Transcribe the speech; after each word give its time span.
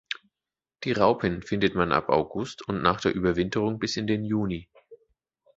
Die 0.83 0.93
Raupen 0.93 1.43
findet 1.43 1.75
man 1.75 1.91
ab 1.91 2.09
August 2.09 2.67
und 2.67 2.81
nach 2.81 2.99
der 3.01 3.13
Überwinterung 3.13 3.77
bis 3.77 3.97
in 3.97 4.07
den 4.07 4.25
Juni. 4.25 4.67